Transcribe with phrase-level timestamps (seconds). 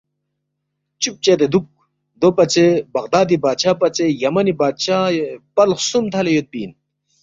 [1.01, 1.65] چُب چدے دُوک
[2.19, 5.03] دوپژے بغدادی بادشاہ پژے یمنی بادشاہ
[5.55, 6.71] پل خسُوم تھلے یودپی اِن